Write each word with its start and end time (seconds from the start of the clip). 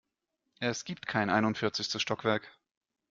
Es 0.59 0.83
gibt 0.83 1.05
kein 1.05 1.29
einundvierzigstes 1.29 2.01
Stockwerk. 2.01 2.51